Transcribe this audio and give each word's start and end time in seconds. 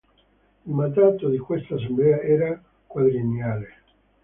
Il 0.65 0.73
mandato 0.73 1.29
di 1.29 1.37
queste 1.37 1.75
assemblee 1.75 2.21
era 2.23 2.59
quadriennale. 2.87 3.67